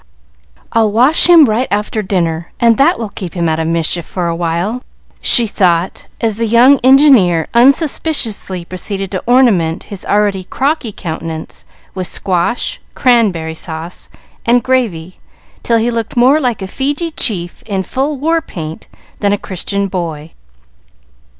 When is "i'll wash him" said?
0.71-1.45